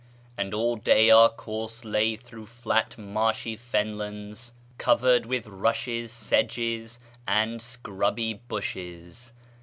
and 0.35 0.51
all 0.51 0.77
day 0.77 1.11
our 1.11 1.29
course 1.29 1.85
lay 1.85 2.15
through 2.15 2.47
Hat 2.65 2.97
marshy 2.97 3.55
fen 3.55 3.99
lands, 3.99 4.53
covered 4.79 5.27
with 5.27 5.45
rushes, 5.45 6.11
sedges, 6.11 6.99
and 7.27 7.61
scrubby 7.61 8.33
bushes. 8.33 9.31